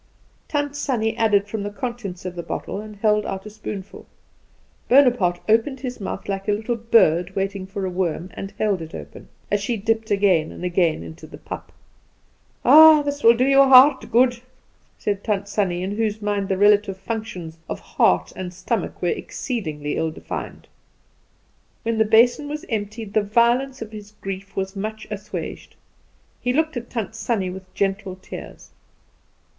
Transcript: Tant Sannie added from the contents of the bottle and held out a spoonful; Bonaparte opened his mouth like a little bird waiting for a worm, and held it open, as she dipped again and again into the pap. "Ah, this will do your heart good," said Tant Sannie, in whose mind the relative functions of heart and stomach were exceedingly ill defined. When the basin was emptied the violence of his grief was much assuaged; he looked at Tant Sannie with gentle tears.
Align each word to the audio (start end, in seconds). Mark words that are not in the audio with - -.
Tant 0.47 0.75
Sannie 0.75 1.15
added 1.15 1.47
from 1.47 1.61
the 1.61 1.69
contents 1.69 2.25
of 2.25 2.33
the 2.33 2.41
bottle 2.41 2.81
and 2.81 2.95
held 2.95 3.23
out 3.23 3.45
a 3.45 3.51
spoonful; 3.51 4.07
Bonaparte 4.89 5.39
opened 5.47 5.81
his 5.81 6.01
mouth 6.01 6.27
like 6.27 6.47
a 6.47 6.53
little 6.53 6.75
bird 6.75 7.35
waiting 7.35 7.67
for 7.67 7.85
a 7.85 7.89
worm, 7.91 8.31
and 8.33 8.51
held 8.57 8.81
it 8.81 8.95
open, 8.95 9.27
as 9.51 9.61
she 9.61 9.77
dipped 9.77 10.09
again 10.09 10.51
and 10.51 10.63
again 10.65 11.03
into 11.03 11.27
the 11.27 11.37
pap. 11.37 11.71
"Ah, 12.65 13.03
this 13.03 13.23
will 13.23 13.35
do 13.35 13.45
your 13.45 13.67
heart 13.67 14.09
good," 14.11 14.41
said 14.97 15.23
Tant 15.23 15.47
Sannie, 15.47 15.83
in 15.83 15.91
whose 15.91 16.19
mind 16.19 16.49
the 16.49 16.57
relative 16.57 16.97
functions 16.97 17.59
of 17.69 17.79
heart 17.79 18.33
and 18.35 18.51
stomach 18.51 19.03
were 19.03 19.09
exceedingly 19.09 19.97
ill 19.97 20.09
defined. 20.09 20.67
When 21.83 21.99
the 21.99 22.05
basin 22.05 22.49
was 22.49 22.65
emptied 22.69 23.13
the 23.13 23.21
violence 23.21 23.83
of 23.83 23.91
his 23.91 24.13
grief 24.13 24.55
was 24.55 24.75
much 24.75 25.05
assuaged; 25.11 25.75
he 26.41 26.53
looked 26.53 26.75
at 26.75 26.89
Tant 26.89 27.13
Sannie 27.13 27.51
with 27.51 27.71
gentle 27.75 28.15
tears. 28.15 28.71